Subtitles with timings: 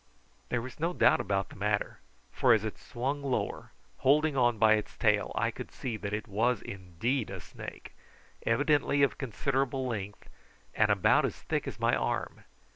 [0.49, 1.99] There was no doubt about the matter,
[2.31, 6.27] for as it swung lower, holding on by its tail, I could see that it
[6.27, 7.95] was indeed a snake,
[8.43, 10.27] evidently of considerable length,
[10.73, 12.45] and about as thick as my arm.